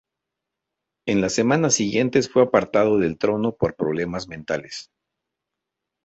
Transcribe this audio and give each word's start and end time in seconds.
En 1.05 1.21
las 1.21 1.33
semanas 1.33 1.75
siguientes 1.75 2.27
fue 2.27 2.41
apartado 2.41 2.97
del 2.97 3.19
trono 3.19 3.51
por 3.53 3.75
problemas 3.75 4.27
mentales. 4.27 4.89